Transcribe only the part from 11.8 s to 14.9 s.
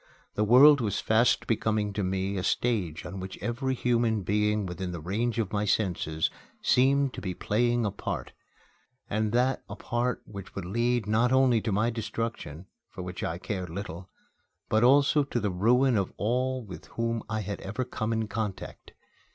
destruction (for which I cared little), but